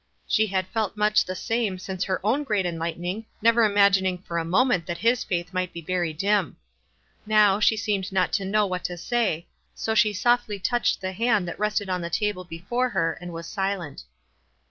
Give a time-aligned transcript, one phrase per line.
[0.27, 4.43] She had felt much the same since her own great enlightening, never imagining for a
[4.43, 6.57] moment that his faith might be very dim.
[7.27, 9.45] Now, she seemed not to know what to say,
[9.75, 13.45] so she softly touched the hand that rested on the table before her, and was
[13.45, 14.01] silent.